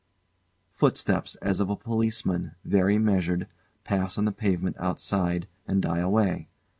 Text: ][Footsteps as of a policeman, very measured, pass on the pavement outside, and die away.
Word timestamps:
][Footsteps 0.71 1.35
as 1.43 1.59
of 1.59 1.69
a 1.69 1.75
policeman, 1.75 2.55
very 2.65 2.97
measured, 2.97 3.47
pass 3.83 4.17
on 4.17 4.25
the 4.25 4.31
pavement 4.31 4.75
outside, 4.79 5.47
and 5.67 5.79
die 5.79 5.99
away. 5.99 6.47